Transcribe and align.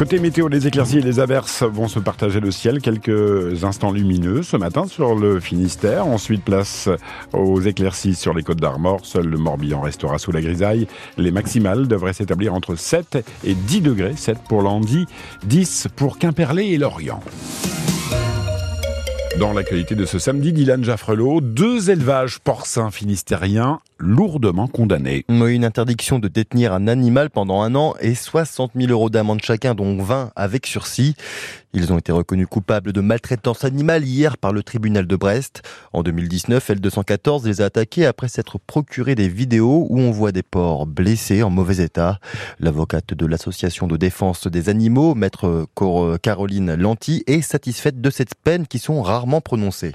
Côté 0.00 0.18
météo, 0.18 0.48
les 0.48 0.66
éclaircies 0.66 0.96
et 0.96 1.02
les 1.02 1.20
averses 1.20 1.62
vont 1.62 1.86
se 1.86 1.98
partager 1.98 2.40
le 2.40 2.50
ciel. 2.50 2.80
Quelques 2.80 3.64
instants 3.64 3.92
lumineux 3.92 4.42
ce 4.42 4.56
matin 4.56 4.86
sur 4.86 5.14
le 5.14 5.40
Finistère. 5.40 6.06
Ensuite, 6.06 6.42
place 6.42 6.88
aux 7.34 7.60
éclaircies 7.60 8.14
sur 8.14 8.32
les 8.32 8.42
côtes 8.42 8.62
d'Armor. 8.62 9.00
Seul 9.04 9.26
le 9.26 9.36
Morbihan 9.36 9.82
restera 9.82 10.16
sous 10.16 10.32
la 10.32 10.40
grisaille. 10.40 10.86
Les 11.18 11.30
maximales 11.30 11.86
devraient 11.86 12.14
s'établir 12.14 12.54
entre 12.54 12.76
7 12.76 13.18
et 13.44 13.52
10 13.52 13.82
degrés. 13.82 14.14
7 14.16 14.38
pour 14.48 14.62
Landy, 14.62 15.04
10 15.44 15.88
pour 15.94 16.18
Quimperlé 16.18 16.68
et 16.68 16.78
Lorient. 16.78 17.20
Dans 19.38 19.52
l'actualité 19.52 19.94
de 19.94 20.06
ce 20.06 20.18
samedi, 20.18 20.54
Dylan 20.54 20.82
Jaffrelot, 20.82 21.42
deux 21.42 21.90
élevages 21.90 22.38
porcins 22.38 22.90
finistériens 22.90 23.80
lourdement 24.00 24.66
condamnés. 24.66 25.24
Une 25.28 25.64
interdiction 25.64 26.18
de 26.18 26.28
détenir 26.28 26.72
un 26.72 26.88
animal 26.88 27.30
pendant 27.30 27.62
un 27.62 27.74
an 27.74 27.94
et 28.00 28.14
60 28.14 28.72
000 28.74 28.90
euros 28.90 29.10
d'amende 29.10 29.42
chacun, 29.42 29.74
dont 29.74 30.02
20 30.02 30.32
avec 30.34 30.66
sursis. 30.66 31.14
Ils 31.72 31.92
ont 31.92 31.98
été 31.98 32.10
reconnus 32.10 32.48
coupables 32.50 32.92
de 32.92 33.00
maltraitance 33.00 33.64
animale 33.64 34.04
hier 34.04 34.38
par 34.38 34.52
le 34.52 34.64
tribunal 34.64 35.06
de 35.06 35.14
Brest. 35.14 35.62
En 35.92 36.02
2019, 36.02 36.70
L214 36.70 37.46
les 37.46 37.60
a 37.60 37.66
attaqués 37.66 38.06
après 38.06 38.26
s'être 38.26 38.58
procuré 38.58 39.14
des 39.14 39.28
vidéos 39.28 39.86
où 39.88 40.00
on 40.00 40.10
voit 40.10 40.32
des 40.32 40.42
porcs 40.42 40.86
blessés 40.86 41.44
en 41.44 41.50
mauvais 41.50 41.84
état. 41.84 42.18
L'avocate 42.58 43.14
de 43.14 43.26
l'association 43.26 43.86
de 43.86 43.96
défense 43.96 44.48
des 44.48 44.68
animaux, 44.68 45.14
maître 45.14 45.68
Caroline 46.22 46.74
Lanty, 46.74 47.22
est 47.28 47.42
satisfaite 47.42 48.00
de 48.00 48.10
cette 48.10 48.34
peine 48.34 48.66
qui 48.66 48.80
sont 48.80 49.00
rarement 49.02 49.40
prononcées. 49.40 49.94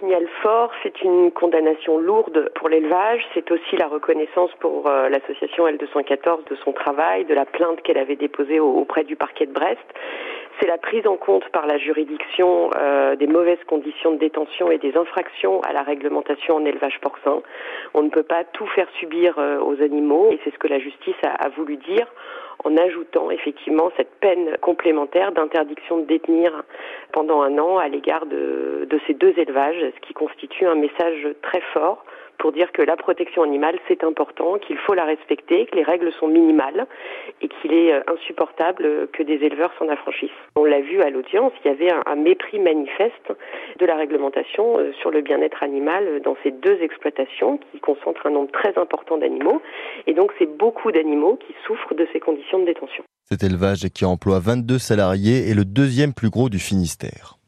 Signal 0.00 0.26
fort, 0.42 0.70
c'est 0.82 1.02
une 1.02 1.30
condamnation 1.30 1.98
lourde 1.98 2.50
pour 2.54 2.70
l'élevage, 2.70 3.20
c'est 3.34 3.50
aussi 3.50 3.76
la 3.76 3.86
reconnaissance 3.86 4.50
pour 4.58 4.88
euh, 4.88 5.10
l'association 5.10 5.66
L214 5.66 6.48
de 6.48 6.56
son 6.64 6.72
travail, 6.72 7.26
de 7.26 7.34
la 7.34 7.44
plainte 7.44 7.82
qu'elle 7.82 7.98
avait 7.98 8.16
déposée 8.16 8.60
auprès 8.60 9.04
du 9.04 9.14
parquet 9.14 9.44
de 9.44 9.52
Brest. 9.52 9.84
C'est 10.58 10.66
la 10.66 10.78
prise 10.78 11.06
en 11.06 11.18
compte 11.18 11.46
par 11.50 11.66
la 11.66 11.76
juridiction 11.76 12.70
euh, 12.78 13.14
des 13.16 13.26
mauvaises 13.26 13.62
conditions 13.66 14.12
de 14.12 14.16
détention 14.16 14.70
et 14.70 14.78
des 14.78 14.96
infractions 14.96 15.60
à 15.60 15.74
la 15.74 15.82
réglementation 15.82 16.56
en 16.56 16.64
élevage 16.64 16.98
porcin. 17.02 17.42
On 17.92 18.02
ne 18.02 18.08
peut 18.08 18.22
pas 18.22 18.44
tout 18.44 18.66
faire 18.68 18.88
subir 19.00 19.34
euh, 19.38 19.60
aux 19.60 19.82
animaux 19.82 20.30
et 20.30 20.40
c'est 20.44 20.50
ce 20.50 20.58
que 20.58 20.68
la 20.68 20.78
justice 20.78 21.16
a 21.22 21.48
voulu 21.50 21.76
dire 21.76 22.06
en 22.64 22.76
ajoutant 22.76 23.30
effectivement 23.30 23.90
cette 23.96 24.12
peine 24.20 24.56
complémentaire 24.60 25.32
d'interdiction 25.32 25.98
de 25.98 26.04
détenir 26.04 26.64
pendant 27.12 27.42
un 27.42 27.58
an 27.58 27.78
à 27.78 27.88
l'égard 27.88 28.26
de, 28.26 28.86
ces 29.06 29.14
deux 29.14 29.34
élevages, 29.38 29.80
ce 29.94 30.00
qui 30.06 30.12
constitue 30.12 30.66
un 30.66 30.74
message 30.74 31.28
très 31.42 31.60
fort 31.72 32.04
pour 32.40 32.52
dire 32.52 32.72
que 32.72 32.82
la 32.82 32.96
protection 32.96 33.42
animale, 33.42 33.78
c'est 33.86 34.02
important, 34.02 34.58
qu'il 34.58 34.78
faut 34.78 34.94
la 34.94 35.04
respecter, 35.04 35.66
que 35.66 35.76
les 35.76 35.82
règles 35.82 36.10
sont 36.18 36.26
minimales 36.26 36.86
et 37.42 37.48
qu'il 37.48 37.72
est 37.72 37.92
euh, 37.92 38.00
insupportable 38.08 39.08
que 39.12 39.22
des 39.22 39.34
éleveurs 39.34 39.72
s'en 39.78 39.88
affranchissent. 39.88 40.30
On 40.56 40.64
l'a 40.64 40.80
vu 40.80 41.02
à 41.02 41.10
l'audience, 41.10 41.52
il 41.64 41.68
y 41.68 41.70
avait 41.70 41.92
un, 42.06 42.16
mépris 42.16 42.58
manifeste 42.58 43.32
de 43.78 43.86
la 43.86 43.94
réglementation 43.94 44.78
euh, 44.78 44.92
sur 45.00 45.10
le 45.10 45.20
bien-être 45.20 45.62
animal 45.62 46.20
dans 46.24 46.36
ces 46.42 46.50
deux 46.50 46.78
exploitations 46.80 47.58
qui 47.70 47.80
concentrent 47.80 48.26
un 48.26 48.30
nombre 48.30 48.50
très 48.50 48.76
important 48.78 49.18
d'animaux. 49.18 49.60
Et 50.06 50.14
donc, 50.14 50.32
c'est 50.38 50.50
beaucoup 50.58 50.90
d'animaux 50.92 51.36
qui 51.36 51.54
souffrent 51.66 51.94
de 51.94 52.08
ces 52.12 52.20
conditions 52.20 52.58
de 52.58 52.64
détention. 52.64 53.04
Cet 53.30 53.42
élevage 53.44 53.88
qui 53.94 54.04
emploie 54.04 54.40
22 54.40 54.78
salariés 54.78 55.50
est 55.50 55.54
le 55.54 55.64
deuxième 55.64 56.14
plus 56.14 56.30
gros 56.30 56.48
du 56.48 56.58
Finistère. 56.58 57.39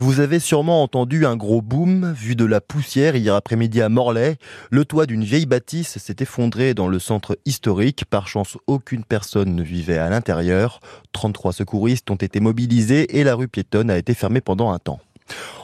Vous 0.00 0.20
avez 0.20 0.38
sûrement 0.38 0.84
entendu 0.84 1.26
un 1.26 1.34
gros 1.34 1.60
boom 1.60 2.12
vu 2.12 2.36
de 2.36 2.44
la 2.44 2.60
poussière 2.60 3.16
hier 3.16 3.34
après-midi 3.34 3.82
à 3.82 3.88
Morlaix. 3.88 4.36
Le 4.70 4.84
toit 4.84 5.06
d'une 5.06 5.24
vieille 5.24 5.44
bâtisse 5.44 5.98
s'est 5.98 6.16
effondré 6.20 6.72
dans 6.72 6.86
le 6.86 7.00
centre 7.00 7.36
historique. 7.46 8.04
Par 8.04 8.28
chance, 8.28 8.56
aucune 8.68 9.02
personne 9.02 9.56
ne 9.56 9.62
vivait 9.64 9.98
à 9.98 10.08
l'intérieur. 10.08 10.78
33 11.12 11.52
secouristes 11.52 12.12
ont 12.12 12.16
été 12.16 12.38
mobilisés 12.38 13.18
et 13.18 13.24
la 13.24 13.34
rue 13.34 13.48
piétonne 13.48 13.90
a 13.90 13.98
été 13.98 14.14
fermée 14.14 14.40
pendant 14.40 14.70
un 14.70 14.78
temps. 14.78 15.00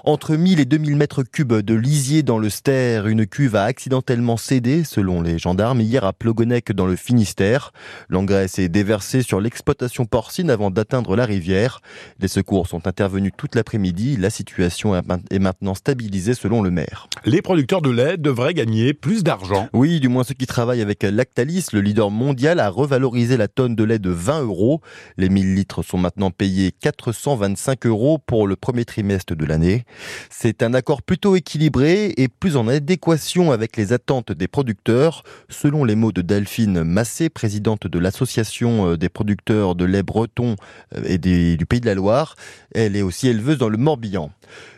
Entre 0.07 0.37
1000 0.37 0.61
et 0.61 0.67
2000 0.67 0.97
mètres 0.97 1.23
cubes 1.23 1.55
de 1.55 1.73
lisier 1.73 2.23
dans 2.23 2.37
le 2.37 2.51
Ster, 2.51 3.07
une 3.07 3.27
cuve 3.27 3.57
a 3.57 3.65
accidentellement 3.65 4.37
cédé, 4.37 4.85
selon 4.85 5.23
les 5.23 5.39
gendarmes, 5.39 5.81
hier 5.81 6.05
à 6.05 6.13
Plogonec 6.13 6.73
dans 6.73 6.85
le 6.85 6.95
Finistère. 6.95 7.73
L'engrais 8.11 8.47
s'est 8.47 8.69
déversé 8.69 9.23
sur 9.23 9.41
l'exploitation 9.41 10.05
porcine 10.05 10.51
avant 10.51 10.71
d'atteindre 10.71 11.17
la 11.17 11.25
rivière. 11.25 11.81
Les 12.21 12.29
secours 12.29 12.67
sont 12.67 12.87
intervenus 12.87 13.33
toute 13.35 13.55
l'après-midi. 13.55 14.19
La 14.19 14.29
situation 14.29 14.95
est 14.95 15.39
maintenant 15.39 15.75
stabilisée 15.75 16.35
selon 16.35 16.61
le 16.61 16.71
maire. 16.71 17.09
Les 17.25 17.41
producteurs 17.41 17.81
de 17.81 17.89
lait 17.89 18.19
devraient 18.19 18.53
gagner 18.53 18.93
plus 18.93 19.25
d'argent. 19.25 19.71
Oui, 19.73 20.01
du 20.01 20.09
moins 20.09 20.23
ceux 20.23 20.35
qui 20.35 20.47
travaillent 20.47 20.83
avec 20.83 21.03
Lactalis, 21.03 21.69
le 21.73 21.81
leader 21.81 22.11
mondial, 22.11 22.61
a 22.61 22.69
revalorisé 22.69 23.39
la 23.39 23.49
tonne 23.49 23.75
de 23.75 23.85
lait 23.85 23.99
de 23.99 24.11
20 24.11 24.43
euros. 24.43 24.83
Les 25.17 25.31
1000 25.31 25.55
litres 25.55 25.83
sont 25.83 25.97
maintenant 25.97 26.31
payés 26.31 26.73
425 26.73 27.87
euros 27.87 28.19
pour 28.19 28.47
le 28.47 28.55
premier 28.55 28.85
trimestre 28.85 29.35
de 29.35 29.47
l'année. 29.47 29.87
C'est 30.31 30.63
un 30.63 30.75
accord 30.75 31.03
plutôt 31.03 31.37
équilibré 31.37 32.13
et 32.17 32.29
plus 32.29 32.57
en 32.57 32.69
adéquation 32.69 33.53
avec 33.53 33.77
les 33.77 33.93
attentes 33.93 34.33
des 34.33 34.49
producteurs, 34.49 35.23
selon 35.49 35.85
les 35.85 35.95
mots 35.95 36.13
de 36.13 36.23
Delphine 36.23 36.85
Massé, 36.85 37.29
présidente 37.29 37.87
de 37.87 37.99
l'association 37.99 38.91
euh, 38.91 38.97
des 38.97 39.09
producteurs 39.09 39.75
de 39.75 39.85
lait 39.85 40.03
breton 40.03 40.57
euh, 40.95 41.03
et 41.07 41.19
du 41.19 41.67
Pays 41.67 41.81
de 41.81 41.87
la 41.87 41.95
Loire. 41.95 42.37
Elle 42.75 42.97
est 42.97 43.03
aussi 43.03 43.29
éleveuse 43.29 43.59
dans 43.59 43.69
le 43.69 43.79
Morbihan. 43.79 44.31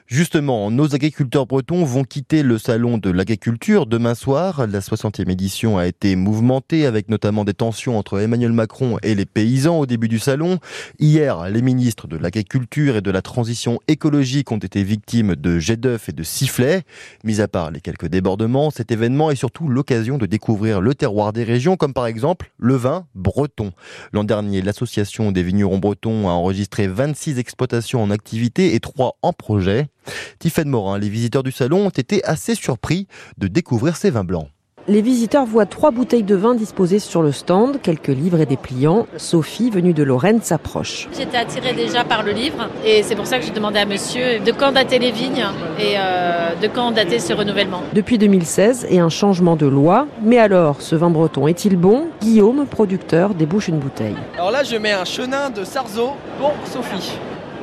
Justement, 0.08 0.70
nos 0.70 0.94
agriculteurs 0.94 1.46
bretons 1.46 1.84
vont 1.84 2.04
quitter 2.04 2.44
le 2.44 2.58
salon 2.58 2.96
de 2.96 3.10
l'agriculture 3.10 3.86
demain 3.86 4.14
soir. 4.14 4.68
La 4.68 4.78
60e 4.78 5.28
édition 5.28 5.78
a 5.78 5.86
été 5.88 6.14
mouvementée 6.14 6.86
avec 6.86 7.08
notamment 7.08 7.44
des 7.44 7.54
tensions 7.54 7.98
entre 7.98 8.20
Emmanuel 8.20 8.52
Macron 8.52 8.98
et 9.02 9.16
les 9.16 9.26
paysans 9.26 9.80
au 9.80 9.84
début 9.86 10.06
du 10.06 10.20
salon. 10.20 10.60
Hier, 11.00 11.48
les 11.50 11.60
ministres 11.60 12.06
de 12.06 12.16
l'agriculture 12.16 12.94
et 12.94 13.00
de 13.00 13.10
la 13.10 13.20
transition 13.20 13.80
écologique 13.88 14.52
ont 14.52 14.58
été 14.58 14.84
victimes 14.84 15.34
de 15.34 15.58
jets 15.58 15.76
d'œufs 15.76 16.08
et 16.08 16.12
de 16.12 16.22
sifflets. 16.22 16.84
Mis 17.24 17.40
à 17.40 17.48
part 17.48 17.72
les 17.72 17.80
quelques 17.80 18.06
débordements, 18.06 18.70
cet 18.70 18.92
événement 18.92 19.32
est 19.32 19.36
surtout 19.36 19.66
l'occasion 19.66 20.18
de 20.18 20.26
découvrir 20.26 20.80
le 20.80 20.94
terroir 20.94 21.32
des 21.32 21.42
régions, 21.42 21.76
comme 21.76 21.94
par 21.94 22.06
exemple 22.06 22.52
le 22.58 22.76
vin 22.76 23.08
breton. 23.16 23.72
L'an 24.12 24.22
dernier, 24.22 24.62
l'association 24.62 25.32
des 25.32 25.42
vignerons 25.42 25.78
bretons 25.78 26.28
a 26.28 26.32
enregistré 26.32 26.86
26 26.86 27.40
exploitations 27.40 28.04
en 28.04 28.12
activité 28.12 28.76
et 28.76 28.78
3 28.78 29.18
en 29.22 29.32
projet. 29.32 29.88
Tiffaine 30.38 30.68
Morin, 30.68 30.98
les 30.98 31.08
visiteurs 31.08 31.42
du 31.42 31.52
salon 31.52 31.86
ont 31.86 31.90
été 31.90 32.24
assez 32.24 32.54
surpris 32.54 33.06
de 33.38 33.48
découvrir 33.48 33.96
ces 33.96 34.10
vins 34.10 34.24
blancs. 34.24 34.48
Les 34.88 35.02
visiteurs 35.02 35.46
voient 35.46 35.66
trois 35.66 35.90
bouteilles 35.90 36.22
de 36.22 36.36
vin 36.36 36.54
disposées 36.54 37.00
sur 37.00 37.20
le 37.20 37.32
stand, 37.32 37.80
quelques 37.82 38.06
livres 38.06 38.40
et 38.40 38.46
des 38.46 38.56
pliants. 38.56 39.08
Sophie, 39.16 39.68
venue 39.68 39.92
de 39.92 40.04
Lorraine, 40.04 40.40
s'approche. 40.40 41.08
J'étais 41.18 41.38
attirée 41.38 41.72
déjà 41.72 42.04
par 42.04 42.22
le 42.22 42.30
livre 42.30 42.68
et 42.84 43.02
c'est 43.02 43.16
pour 43.16 43.26
ça 43.26 43.40
que 43.40 43.44
j'ai 43.44 43.50
demandé 43.50 43.80
à 43.80 43.84
monsieur 43.84 44.38
de 44.38 44.52
quand 44.52 44.70
dater 44.70 45.00
les 45.00 45.10
vignes 45.10 45.44
et 45.80 45.94
euh, 45.98 46.54
de 46.62 46.68
quand 46.68 46.92
dater 46.92 47.18
ce 47.18 47.32
renouvellement. 47.32 47.82
Depuis 47.94 48.16
2016 48.16 48.86
et 48.88 49.00
un 49.00 49.08
changement 49.08 49.56
de 49.56 49.66
loi. 49.66 50.06
Mais 50.22 50.38
alors, 50.38 50.80
ce 50.80 50.94
vin 50.94 51.10
breton 51.10 51.48
est-il 51.48 51.76
bon? 51.76 52.06
Guillaume, 52.20 52.64
producteur, 52.64 53.34
débouche 53.34 53.66
une 53.66 53.80
bouteille. 53.80 54.14
Alors 54.36 54.52
là, 54.52 54.62
je 54.62 54.76
mets 54.76 54.92
un 54.92 55.04
chenin 55.04 55.50
de 55.50 55.64
Sarzeau 55.64 56.10
pour 56.38 56.52
Sophie. 56.64 57.18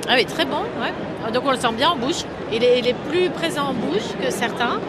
Ah 0.09 0.14
oui, 0.16 0.25
très 0.25 0.46
bon, 0.46 0.62
ouais. 0.81 1.31
Donc 1.31 1.44
on 1.46 1.52
le 1.52 1.58
sent 1.58 1.72
bien 1.78 1.90
en 1.90 1.96
bouche. 1.96 2.24
Il 2.52 2.64
est, 2.64 2.80
il 2.80 2.88
est 2.88 2.96
plus 3.09 3.30
présent 3.30 3.68
en 3.69 3.74
bouche 3.74 4.09
que 4.22 4.30
certains. 4.31 4.80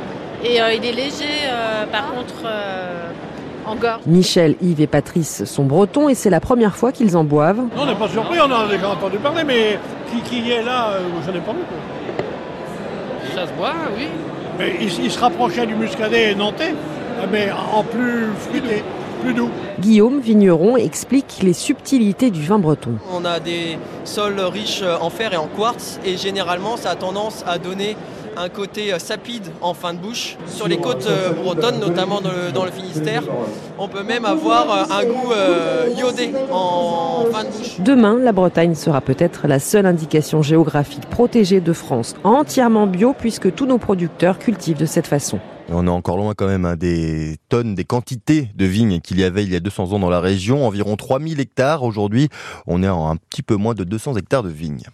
Et 0.44 0.60
euh, 0.60 0.74
il 0.74 0.84
est 0.84 0.92
léger, 0.92 1.24
euh, 1.46 1.86
par 1.86 2.10
contre, 2.12 2.34
euh, 2.44 3.10
en 3.66 3.76
gorge. 3.76 4.00
Michel, 4.06 4.56
Yves 4.60 4.80
et 4.80 4.86
Patrice 4.86 5.44
sont 5.44 5.64
bretons 5.64 6.08
et 6.08 6.14
c'est 6.14 6.30
la 6.30 6.40
première 6.40 6.76
fois 6.76 6.92
qu'ils 6.92 7.16
en 7.16 7.24
boivent. 7.24 7.62
Non, 7.76 7.82
on 7.82 7.86
n'est 7.86 7.94
pas 7.94 8.08
surpris, 8.08 8.38
on 8.40 8.50
en 8.50 8.60
a 8.60 8.68
déjà 8.68 8.90
entendu 8.90 9.16
parler, 9.18 9.44
mais 9.44 9.78
qui, 10.10 10.20
qui 10.20 10.50
est 10.50 10.62
là, 10.62 10.90
je 11.24 11.30
n'ai 11.30 11.38
pas 11.40 11.52
vu. 11.52 11.60
Quoi. 11.60 13.34
Ça 13.34 13.46
se 13.46 13.52
boit, 13.52 13.72
oui. 13.96 14.08
Mais 14.58 14.74
il, 14.80 15.04
il 15.04 15.10
se 15.10 15.18
rapprochait 15.18 15.66
du 15.66 15.74
muscadet 15.74 16.34
nantais, 16.34 16.74
mais 17.32 17.50
en 17.50 17.82
plus 17.82 18.26
fruité. 18.38 18.84
Plus 19.24 19.34
doux. 19.34 19.48
Guillaume 19.80 20.20
Vigneron 20.20 20.76
explique 20.76 21.38
les 21.42 21.54
subtilités 21.54 22.30
du 22.30 22.42
vin 22.42 22.58
breton. 22.58 22.96
On 23.10 23.24
a 23.24 23.40
des 23.40 23.78
sols 24.04 24.38
riches 24.40 24.84
en 25.00 25.08
fer 25.08 25.32
et 25.32 25.36
en 25.36 25.46
quartz 25.46 25.98
et 26.04 26.16
généralement 26.18 26.76
ça 26.76 26.90
a 26.90 26.94
tendance 26.94 27.42
à 27.46 27.58
donner 27.58 27.96
un 28.36 28.48
côté 28.48 28.92
sapide 28.98 29.44
en 29.60 29.74
fin 29.74 29.94
de 29.94 29.98
bouche. 29.98 30.36
Sur 30.46 30.68
les 30.68 30.76
côtes 30.76 31.08
bretonnes, 31.42 31.80
notamment 31.80 32.20
dans 32.20 32.30
le, 32.30 32.52
dans 32.52 32.64
le 32.64 32.70
Finistère, 32.70 33.22
on 33.78 33.88
peut 33.88 34.02
même 34.02 34.24
avoir 34.24 34.90
un 34.90 35.04
goût 35.04 35.32
euh, 35.32 35.88
iodé 35.96 36.32
en 36.50 37.24
fin 37.32 37.44
de 37.44 37.48
bouche. 37.48 37.80
Demain, 37.80 38.18
la 38.20 38.32
Bretagne 38.32 38.74
sera 38.74 39.00
peut-être 39.00 39.46
la 39.46 39.58
seule 39.58 39.86
indication 39.86 40.42
géographique 40.42 41.08
protégée 41.08 41.60
de 41.60 41.72
France 41.72 42.14
entièrement 42.24 42.86
bio 42.86 43.14
puisque 43.16 43.54
tous 43.54 43.66
nos 43.66 43.78
producteurs 43.78 44.38
cultivent 44.38 44.78
de 44.78 44.86
cette 44.86 45.06
façon. 45.06 45.38
On 45.68 45.86
est 45.86 45.90
encore 45.90 46.18
loin 46.18 46.34
quand 46.34 46.46
même 46.46 46.66
hein, 46.66 46.76
des 46.76 47.36
tonnes, 47.48 47.74
des 47.74 47.84
quantités 47.84 48.50
de 48.54 48.66
vignes 48.66 49.00
qu'il 49.00 49.18
y 49.18 49.24
avait 49.24 49.44
il 49.44 49.50
y 49.50 49.56
a 49.56 49.60
200 49.60 49.92
ans 49.92 49.98
dans 49.98 50.10
la 50.10 50.20
région, 50.20 50.66
environ 50.66 50.96
3000 50.96 51.40
hectares. 51.40 51.82
Aujourd'hui, 51.82 52.28
on 52.66 52.82
est 52.82 52.88
en 52.88 53.10
un 53.10 53.16
petit 53.16 53.42
peu 53.42 53.56
moins 53.56 53.74
de 53.74 53.84
200 53.84 54.16
hectares 54.16 54.42
de 54.42 54.50
vignes. 54.50 54.84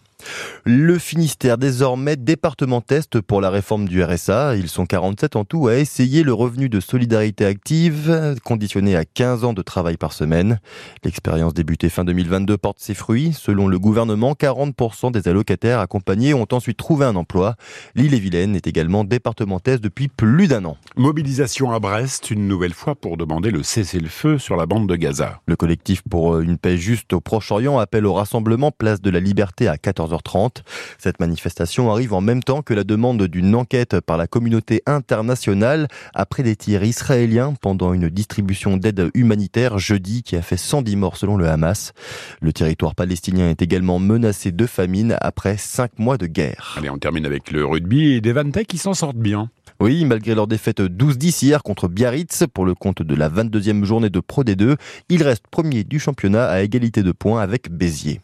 Le 0.65 0.99
Finistère 0.99 1.59
désormais 1.59 2.17
département 2.17 2.81
test 2.81 3.21
pour 3.21 3.41
la 3.41 3.51
réforme 3.51 3.89
du 3.89 4.03
RSA. 4.03 4.57
Ils 4.57 4.69
sont 4.69 4.87
47 4.87 5.37
en 5.37 5.45
tout 5.45 5.69
à 5.69 5.77
essayer 5.77 6.23
le 6.23 6.33
revenu 6.33 6.69
de 6.69 6.81
solidarité 6.81 7.45
active 7.47 8.37
conditionné 8.45 8.97
à 8.97 9.05
15 9.05 9.45
ans 9.45 9.53
de 9.53 9.63
travail 9.63 9.97
par 9.97 10.13
semaine. 10.13 10.61
L'expérience 11.05 11.55
débutée 11.55 11.89
fin 11.89 12.05
2022 12.05 12.59
porte 12.59 12.79
ses 12.81 12.95
fruits. 12.95 13.33
Selon 13.33 13.69
le 13.69 13.79
gouvernement, 13.79 14.33
40% 14.33 15.13
des 15.13 15.29
allocataires 15.29 15.81
accompagnés 15.81 16.35
ont 16.35 16.47
ensuite 16.53 16.77
trouvé 16.77 17.07
un 17.07 17.17
emploi. 17.17 17.57
L'île-et-Vilaine 17.95 18.57
est 18.57 18.67
également 18.67 19.05
département 19.05 19.61
test 19.61 19.83
depuis 19.83 20.09
plus 20.09 20.49
d'un 20.49 20.65
an. 20.65 20.77
Mobilisation 20.97 21.73
à 21.73 21.81
Brest 21.81 22.31
une 22.31 22.47
nouvelle 22.47 22.75
fois 22.75 22.95
pour 22.95 23.17
demander 23.17 23.51
le 23.51 23.63
cessez-le-feu 23.63 24.39
sur 24.39 24.57
la 24.57 24.67
bande 24.67 24.89
de 24.89 24.97
Gaza. 24.97 25.41
Le 25.47 25.57
collectif 25.57 26.03
pour 26.09 26.39
une 26.41 26.59
paix 26.59 26.77
juste 26.77 27.13
au 27.13 27.21
Proche-Orient 27.21 27.79
appelle 27.79 28.07
au 28.07 28.15
rassemblement 28.15 28.71
place 28.71 29.01
de 29.01 29.11
la 29.11 29.21
Liberté 29.21 29.69
à 29.69 29.77
14 29.77 30.10
14h30. 30.11 30.63
Cette 30.99 31.21
manifestation 31.21 31.91
arrive 31.91 32.13
en 32.13 32.21
même 32.21 32.43
temps 32.43 32.63
que 32.63 32.75
la 32.75 32.85
demande 32.85 33.23
d'une 33.23 33.55
enquête 33.55 34.01
par 34.01 34.17
la 34.17 34.27
communauté 34.27 34.83
internationale 34.87 35.89
après 36.15 36.43
des 36.43 36.57
tirs 36.57 36.85
israéliens 36.85 37.55
pendant 37.61 37.93
une 37.93 38.09
distribution 38.09 38.77
d'aide 38.77 39.11
humanitaire 39.15 39.79
jeudi 39.79 40.23
qui 40.23 40.37
a 40.37 40.43
fait 40.43 40.57
110 40.57 40.97
morts 40.97 41.17
selon 41.17 41.37
le 41.37 41.49
Hamas. 41.49 41.93
Le 42.41 42.53
territoire 42.53 42.95
palestinien 42.95 43.49
est 43.49 43.63
également 43.63 43.99
menacé 43.99 44.53
de 44.53 44.67
famine 44.67 45.17
après 45.21 45.57
cinq 45.57 45.99
mois 45.99 46.19
de 46.19 46.27
guerre. 46.27 46.75
Allez, 46.79 46.91
on 46.91 46.99
termine 46.99 47.27
avec 47.27 47.51
le 47.51 47.65
rugby 47.65 48.13
et 48.13 48.21
des 48.21 48.33
Vantais 48.33 48.65
qui 48.65 48.79
s'en 48.79 48.95
sortent 48.95 49.17
bien. 49.17 49.51
Oui, 49.81 50.05
malgré 50.05 50.35
leur 50.35 50.47
défaite 50.47 50.81
12-10 50.81 51.45
hier 51.47 51.63
contre 51.63 51.89
Biarritz 51.89 52.45
pour 52.53 52.67
le 52.67 52.75
compte 52.75 53.03
de 53.03 53.15
la 53.15 53.31
22e 53.31 53.85
journée 53.85 54.11
de 54.11 54.21
Pro 54.21 54.45
D2, 54.45 54.77
ils 55.09 55.23
restent 55.23 55.49
premiers 55.51 55.85
du 55.85 55.99
championnat 55.99 56.47
à 56.49 56.61
égalité 56.61 57.03
de 57.03 57.13
points 57.13 57.41
avec 57.41 57.71
Béziers. 57.71 58.21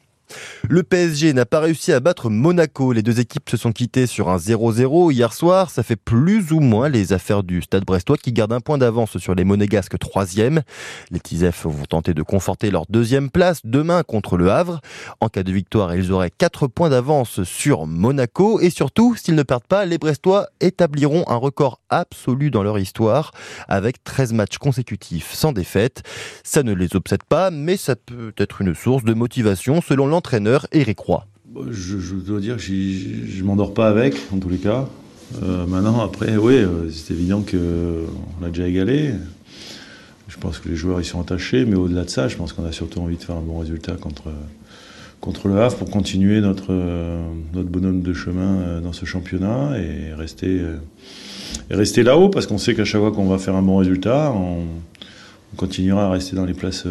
Le 0.69 0.83
PSG 0.83 1.33
n'a 1.33 1.47
pas 1.47 1.61
réussi 1.61 1.93
à 1.93 2.01
battre 2.01 2.31
Monaco. 2.31 2.93
Les 2.93 3.03
deux 3.03 3.21
équipes 3.21 3.49
se 3.49 3.57
sont 3.57 3.73
quittées 3.73 4.07
sur 4.07 4.29
un 4.29 4.37
0-0 4.37 5.13
hier 5.13 5.33
soir. 5.33 5.71
Ça 5.71 5.83
fait 5.83 5.97
plus 5.97 6.53
ou 6.53 6.61
moins 6.61 6.89
les 6.89 7.13
affaires 7.13 7.43
du 7.43 7.63
Stade 7.63 7.85
Brestois 7.85 8.17
qui 8.17 8.33
garde 8.33 8.53
un 8.53 8.61
point 8.61 8.79
d'avance 8.79 9.19
sur 9.19 9.35
les 9.35 9.45
Monégasques 9.45 9.99
troisième. 9.99 10.63
Les 11.11 11.21
Tisef 11.21 11.67
vont 11.67 11.85
tenter 11.85 12.15
de 12.15 12.23
conforter 12.23 12.71
leur 12.71 12.87
deuxième 12.89 13.31
place 13.31 13.61
demain 13.65 14.03
contre 14.03 14.37
le 14.37 14.51
Havre. 14.51 14.81
En 15.21 15.29
cas 15.29 15.43
de 15.43 15.53
victoire, 15.53 15.95
ils 15.95 16.13
auraient 16.13 16.31
quatre 16.31 16.67
points 16.67 16.91
d'avance 16.91 17.43
sur 17.45 17.87
Monaco. 17.87 18.61
Et 18.61 18.71
surtout, 18.71 19.15
s'ils 19.17 19.35
ne 19.35 19.43
perdent 19.43 19.67
pas, 19.67 19.85
les 19.85 19.99
Brestois 19.99 20.49
établiront 20.61 21.25
un 21.29 21.37
record 21.37 21.81
absolu 21.91 22.51
dans 22.51 22.63
leur 22.63 22.79
histoire 22.79 23.33
avec 23.69 24.03
13 24.05 24.33
matchs 24.33 24.59
consécutifs 24.59 25.33
sans 25.33 25.53
défaite. 25.53 26.03
Ça 26.45 26.63
ne 26.63 26.73
les 26.73 26.97
obsède 26.97 27.25
pas, 27.25 27.51
mais 27.51 27.77
ça 27.77 27.97
peut 27.97 28.33
être 28.39 28.63
une 28.63 28.75
source 28.75 29.05
de 29.05 29.15
motivation 29.15 29.81
selon 29.81 30.07
l'entraîneur 30.07 30.67
Eric 30.73 30.99
Roy. 30.99 31.27
Je, 31.71 32.15
dois 32.15 32.41
dire 32.41 32.59
je 32.59 32.73
ne 32.73 33.43
m'endors 33.43 33.73
pas 33.73 33.89
avec, 33.89 34.17
en 34.33 34.39
tous 34.39 34.49
les 34.49 34.59
cas. 34.59 34.89
Euh, 35.43 35.67
maintenant, 35.67 36.01
après, 36.03 36.37
oui, 36.37 36.55
euh, 36.55 36.91
c'est 36.91 37.15
évident 37.15 37.43
qu'on 37.43 38.45
a 38.45 38.49
déjà 38.49 38.69
égalé. 38.69 39.15
Je 40.29 40.37
pense 40.39 40.59
que 40.59 40.69
les 40.69 40.77
joueurs 40.77 41.01
ils 41.01 41.05
sont 41.05 41.21
attachés, 41.21 41.65
mais 41.65 41.77
au-delà 41.77 42.05
de 42.05 42.11
ça, 42.11 42.29
je 42.29 42.37
pense 42.37 42.53
qu'on 42.53 42.65
a 42.65 42.73
surtout 42.73 43.01
envie 43.01 43.17
de 43.17 43.23
faire 43.23 43.37
un 43.37 43.43
bon 43.43 43.59
résultat 43.59 43.95
contre, 43.95 44.25
contre 45.21 45.49
le 45.49 45.61
Havre 45.61 45.77
pour 45.77 45.91
continuer 45.91 46.41
notre, 46.41 46.73
notre 47.55 47.69
bonhomme 47.69 48.03
de 48.03 48.13
chemin 48.13 48.81
dans 48.81 48.93
ce 48.93 49.07
championnat 49.07 49.79
et 49.79 50.13
rester, 50.15 50.61
rester 51.71 52.03
là-haut 52.03 52.29
parce 52.29 52.47
qu'on 52.47 52.59
sait 52.59 52.75
qu'à 52.75 52.85
chaque 52.85 53.01
fois 53.01 53.13
qu'on 53.13 53.27
va 53.27 53.39
faire 53.39 53.55
un 53.57 53.63
bon 53.63 53.77
résultat, 53.79 54.33
on, 54.35 54.61
on, 55.53 55.57
continuera 55.57 56.07
à 56.07 56.11
rester 56.11 56.37
dans 56.37 56.45
les 56.45 56.55
places 56.55 56.87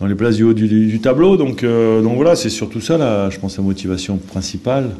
dans 0.00 0.06
les 0.06 0.14
places 0.14 0.36
du 0.36 0.44
haut 0.44 0.54
du, 0.54 0.98
tableau. 1.00 1.36
Donc, 1.36 1.62
euh, 1.62 2.02
donc 2.02 2.16
voilà, 2.16 2.34
c'est 2.34 2.48
surtout 2.48 2.80
ça, 2.80 2.98
là, 2.98 3.30
je 3.30 3.38
pense, 3.38 3.58
la 3.58 3.62
motivation 3.62 4.16
principale. 4.16 4.90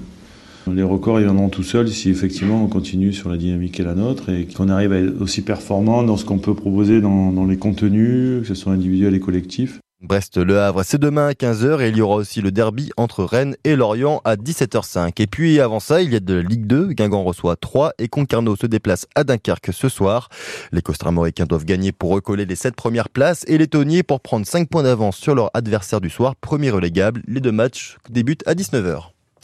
Les 0.71 0.83
records, 0.83 1.19
ils 1.19 1.25
viendront 1.25 1.49
tout 1.49 1.63
seuls 1.63 1.89
si 1.89 2.11
effectivement 2.11 2.63
on 2.63 2.69
continue 2.69 3.15
sur 3.15 3.31
la 3.31 3.39
dynamique 3.39 3.73
qui 3.73 3.83
est 3.83 3.85
la 3.85 3.95
nôtre 3.95 4.29
et 4.29 4.47
qu'on 4.47 4.69
arrive 4.69 4.93
à 4.93 4.99
être 4.99 5.21
aussi 5.21 5.41
performant 5.41 6.03
dans 6.03 6.19
ce 6.19 6.27
qu'on 6.27 6.39
peut 6.39 6.55
proposer 6.55 7.01
dans 7.01 7.47
les 7.47 7.57
contenus, 7.57 8.43
que 8.43 8.47
ce 8.47 8.55
soit 8.55 8.75
individuel 8.75 9.15
et 9.15 9.21
collectif. 9.21 9.80
Brest-Le 10.03 10.59
Havre, 10.59 10.83
c'est 10.83 10.99
demain 10.99 11.29
à 11.29 11.33
15h 11.33 11.83
et 11.83 11.91
il 11.91 11.97
y 11.99 12.01
aura 12.01 12.17
aussi 12.17 12.41
le 12.41 12.51
derby 12.51 12.91
entre 12.97 13.23
Rennes 13.23 13.55
et 13.65 13.77
Lorient 13.77 14.23
à 14.25 14.37
17h05. 14.37 15.21
Et 15.21 15.27
puis 15.27 15.61
avant 15.61 15.79
ça, 15.79 16.01
il 16.01 16.11
y 16.11 16.17
a 16.17 16.21
de 16.21 16.37
Ligue 16.37 16.67
2, 16.67 16.95
Guingamp 16.95 17.23
reçoit 17.23 17.57
3 17.57 17.93
et 17.99 18.09
Concarneau 18.09 18.57
se 18.57 18.67
déplace 18.67 19.07
à 19.15 19.25
Dunkerque 19.25 19.75
ce 19.75 19.91
soir. 19.91 20.31
Les 20.73 20.81
Costramoricains 20.81 21.45
doivent 21.45 21.67
gagner 21.67 21.93
pour 21.93 22.11
recoller 22.11 22.47
les 22.47 22.57
7 22.57 22.75
premières 22.75 23.11
places 23.11 23.45
et 23.47 23.59
les 23.59 23.69
Tonniers 23.69 24.03
pour 24.03 24.21
prendre 24.21 24.47
5 24.47 24.71
points 24.71 24.85
d'avance 24.85 25.19
sur 25.19 25.35
leur 25.35 25.51
adversaire 25.53 26.01
du 26.01 26.09
soir, 26.09 26.35
premier 26.35 26.71
relégable. 26.71 27.23
Les 27.29 27.41
deux 27.41 27.53
matchs 27.53 27.99
débutent 28.09 28.47
à 28.47 28.55
19h. 28.55 29.11